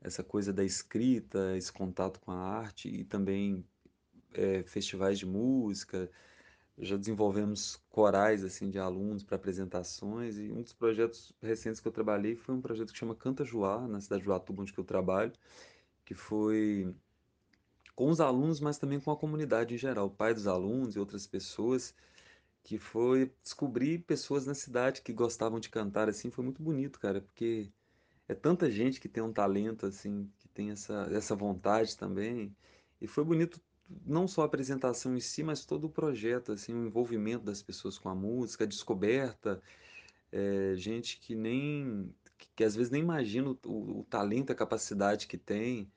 essa 0.00 0.22
coisa 0.24 0.52
da 0.52 0.64
escrita, 0.64 1.56
esse 1.56 1.72
contato 1.72 2.20
com 2.20 2.30
a 2.30 2.38
arte 2.38 2.88
e 2.88 3.04
também 3.04 3.64
eh, 4.34 4.62
festivais 4.64 5.18
de 5.18 5.26
música, 5.26 6.10
já 6.78 6.96
desenvolvemos 6.96 7.76
corais 7.88 8.44
assim 8.44 8.70
de 8.70 8.78
alunos 8.78 9.24
para 9.24 9.36
apresentações 9.36 10.38
e 10.38 10.52
um 10.52 10.62
dos 10.62 10.72
projetos 10.74 11.32
recentes 11.42 11.80
que 11.80 11.88
eu 11.88 11.92
trabalhei 11.92 12.36
foi 12.36 12.54
um 12.54 12.60
projeto 12.60 12.92
que 12.92 12.98
chama 12.98 13.14
Canta 13.14 13.44
Joá, 13.44 13.86
na 13.88 14.00
cidade 14.00 14.22
de 14.22 14.28
Uatuba, 14.28 14.62
onde 14.62 14.74
eu 14.76 14.84
trabalho, 14.84 15.32
que 16.04 16.14
foi 16.14 16.94
com 17.94 18.10
os 18.10 18.20
alunos, 18.20 18.60
mas 18.60 18.78
também 18.78 19.00
com 19.00 19.10
a 19.10 19.16
comunidade 19.16 19.74
em 19.74 19.78
geral, 19.78 20.06
o 20.06 20.10
pai 20.10 20.34
dos 20.34 20.46
alunos 20.46 20.96
e 20.96 20.98
outras 20.98 21.26
pessoas, 21.26 21.94
que 22.66 22.78
foi 22.78 23.32
descobrir 23.44 24.00
pessoas 24.00 24.44
na 24.44 24.54
cidade 24.54 25.00
que 25.00 25.12
gostavam 25.12 25.60
de 25.60 25.68
cantar 25.68 26.08
assim, 26.08 26.32
foi 26.32 26.44
muito 26.44 26.60
bonito, 26.60 26.98
cara, 26.98 27.20
porque 27.20 27.70
é 28.28 28.34
tanta 28.34 28.68
gente 28.68 29.00
que 29.00 29.08
tem 29.08 29.22
um 29.22 29.32
talento 29.32 29.86
assim, 29.86 30.28
que 30.36 30.48
tem 30.48 30.72
essa 30.72 31.08
essa 31.12 31.36
vontade 31.36 31.96
também. 31.96 32.56
E 33.00 33.06
foi 33.06 33.24
bonito 33.24 33.60
não 34.04 34.26
só 34.26 34.42
a 34.42 34.46
apresentação 34.46 35.16
em 35.16 35.20
si, 35.20 35.44
mas 35.44 35.64
todo 35.64 35.84
o 35.84 35.90
projeto, 35.90 36.50
assim, 36.52 36.74
o 36.74 36.86
envolvimento 36.86 37.44
das 37.44 37.62
pessoas 37.62 37.98
com 37.98 38.08
a 38.08 38.14
música, 38.16 38.64
a 38.64 38.66
descoberta, 38.66 39.62
é, 40.32 40.74
gente 40.76 41.20
que 41.20 41.36
nem 41.36 42.12
que, 42.38 42.48
que, 42.56 42.64
às 42.64 42.74
vezes 42.74 42.90
nem 42.90 43.02
imagina 43.02 43.50
o, 43.64 44.00
o, 44.00 44.04
talento, 44.10 44.50
a 44.52 44.56
capacidade 44.56 45.28
que 45.28 45.38
tem, 45.38 45.90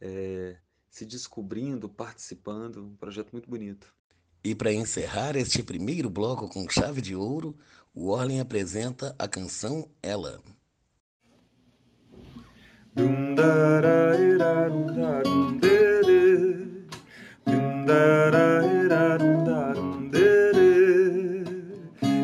é, 0.00 0.56
se 0.90 1.04
descobrindo, 1.04 1.88
participando, 1.90 2.86
um 2.86 2.96
projeto 2.96 3.32
muito 3.32 3.50
bonito. 3.50 3.94
E 4.46 4.54
para 4.54 4.72
encerrar 4.72 5.34
este 5.34 5.60
primeiro 5.60 6.08
bloco 6.08 6.48
com 6.48 6.70
chave 6.70 7.02
de 7.02 7.16
ouro, 7.16 7.56
o 7.92 8.10
Orlen 8.10 8.38
apresenta 8.38 9.12
a 9.18 9.26
canção 9.26 9.88
Ela. 10.00 10.38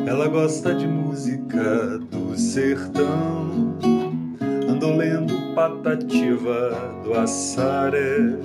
Ela 0.06 0.28
gosta 0.28 0.76
de 0.76 0.86
música 0.86 1.98
do 1.98 2.38
sertão. 2.38 3.76
Andou 4.70 4.94
lendo 4.94 5.56
Patativa 5.56 7.02
do 7.02 7.14
Assaré. 7.14 8.38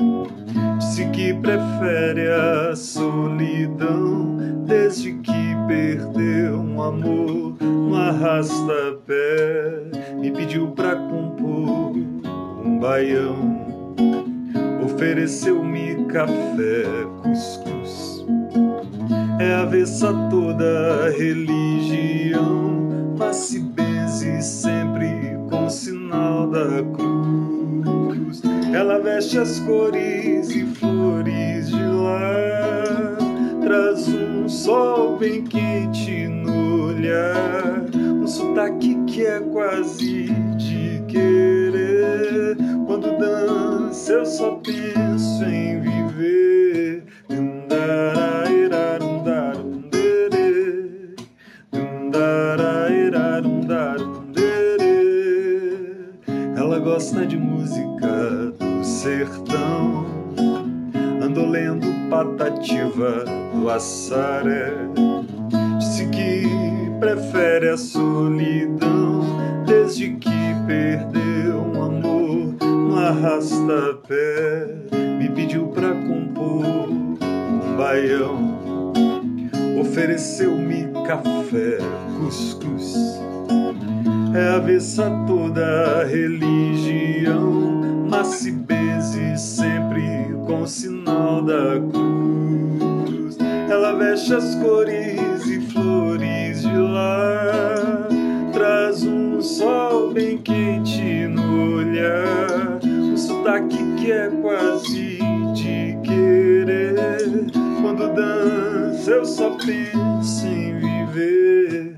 Que 1.05 1.33
prefere 1.33 2.27
a 2.27 2.75
solidão 2.75 4.35
desde 4.65 5.13
que 5.13 5.55
perdeu 5.67 6.59
um 6.59 6.81
amor 6.81 7.55
no 7.61 7.95
arrasta-pé. 7.95 9.91
Me 10.19 10.31
pediu 10.31 10.71
pra 10.71 10.95
compor 10.95 11.95
um 12.65 12.79
baião 12.79 13.67
ofereceu-me 14.97 16.05
café, 16.05 16.83
cuscuz. 17.21 18.25
É 19.39 19.53
avessa 19.53 20.11
toda 20.29 21.11
religião, 21.11 23.15
mas 23.15 23.35
se 23.35 23.59
benze 23.59 24.41
sempre 24.41 25.37
com 25.49 25.69
sinal 25.69 26.49
da 26.49 26.83
cruz. 26.95 28.41
Ela 28.73 28.99
veste 28.99 29.37
as 29.37 29.59
cores 29.59 30.49
e 30.49 30.65
flores 31.07 31.69
de 31.69 31.83
lá, 31.83 33.17
traz 33.61 34.07
um 34.09 34.49
sol 34.49 35.17
bem 35.17 35.43
quente 35.43 36.27
no 36.27 36.87
olhar, 36.87 37.85
um 37.95 38.27
sotaque 38.27 38.97
que 39.05 39.25
é 39.25 39.39
quase 39.39 40.25
de 40.57 41.01
querer 41.07 42.57
quando 42.85 43.17
dança 43.17 44.13
eu 44.13 44.25
só 44.25 44.55
penso 44.55 45.45
em 45.45 45.79
viver. 45.79 45.97
Ela 56.55 56.79
gosta 56.79 57.25
de 57.25 57.37
música 57.37 58.51
do 58.59 58.83
sertão. 58.83 60.16
Lendo 61.49 61.87
Patativa 62.09 63.23
do 63.53 63.69
Assaré. 63.69 64.73
Disse 65.79 66.07
que 66.07 66.43
prefere 66.99 67.69
a 67.69 67.77
solidão 67.77 69.21
desde 69.65 70.11
que 70.15 70.55
perdeu 70.65 71.61
um 71.61 71.83
amor 71.83 72.17
arrasta-pé 73.07 74.67
me 75.17 75.29
pediu 75.29 75.67
pra 75.67 75.89
compor 75.89 76.65
um 76.65 77.77
baião. 77.77 78.91
Ofereceu-me 79.79 80.87
café, 81.05 81.77
cuscuz. 82.17 82.95
É 84.35 84.55
avessa 84.55 85.09
toda 85.25 86.03
religião, 86.05 87.81
mas 88.09 88.27
se 88.27 88.51
beze 88.51 88.76
Ela 94.17 94.23
veste 94.25 94.33
as 94.33 94.55
cores 94.55 95.45
e 95.45 95.61
flores 95.71 96.61
de 96.63 96.75
lá, 96.75 98.07
traz 98.51 99.03
um 99.03 99.39
sol 99.39 100.11
bem 100.11 100.39
quente 100.39 101.27
no 101.27 101.75
olhar 101.75 102.79
sotaque 103.15 103.77
que 103.99 104.11
é 104.11 104.27
quase 104.41 105.19
de 105.53 105.95
querer. 106.03 106.95
Quando 107.79 108.11
dança, 108.15 109.11
eu 109.11 109.23
só 109.23 109.51
penso 109.51 110.47
em 110.47 110.79
viver. 110.79 111.97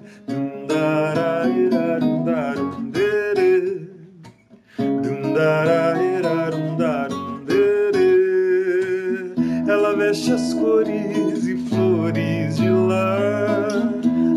Ela 9.67 9.95
veste 9.95 10.33
as 10.33 10.53
cores 10.55 11.45
e 11.45 11.55
flores 11.69 11.88
de 12.11 12.69
lá, 12.69 13.67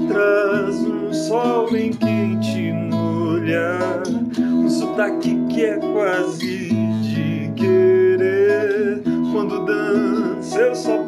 traz 0.08 0.76
um 0.76 1.12
sol 1.12 1.70
bem 1.70 1.90
quente 1.92 2.72
no 2.72 3.34
olhar, 3.34 4.02
um 4.38 4.68
sotaque 4.68 5.34
que 5.48 5.64
é 5.64 5.78
quase 5.78 6.72
quando 9.32 9.64
dança 9.64 10.60
eu 10.60 10.74
só 10.74 11.01